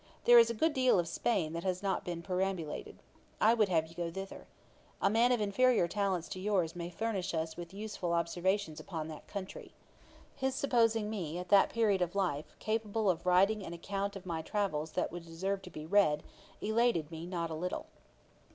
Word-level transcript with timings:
There 0.25 0.39
is 0.39 0.49
a 0.49 0.55
good 0.55 0.73
deal 0.73 0.97
of 0.97 1.07
Spain 1.07 1.53
that 1.53 1.63
has 1.63 1.83
not 1.83 2.03
been 2.03 2.23
perambulated. 2.23 2.97
I 3.39 3.53
would 3.53 3.69
have 3.69 3.85
you 3.85 3.93
go 3.93 4.09
thither. 4.09 4.47
A 4.99 5.11
man 5.11 5.31
of 5.31 5.39
inferiour 5.39 5.87
talents 5.87 6.27
to 6.29 6.39
yours 6.39 6.75
may 6.75 6.89
furnish 6.89 7.35
us 7.35 7.55
with 7.55 7.71
useful 7.71 8.11
observations 8.13 8.79
upon 8.79 9.09
that 9.09 9.27
country.' 9.27 9.75
His 10.35 10.55
supposing 10.55 11.07
me, 11.07 11.37
at 11.37 11.49
that 11.49 11.69
period 11.69 12.01
of 12.01 12.15
life, 12.15 12.55
capable 12.57 13.11
of 13.11 13.27
writing 13.27 13.63
an 13.63 13.73
account 13.73 14.15
of 14.15 14.25
my 14.25 14.41
travels 14.41 14.93
that 14.93 15.11
would 15.11 15.23
deserve 15.23 15.61
to 15.61 15.69
be 15.69 15.85
read, 15.85 16.23
elated 16.61 17.11
me 17.11 17.27
not 17.27 17.51
a 17.51 17.53
little. 17.53 17.85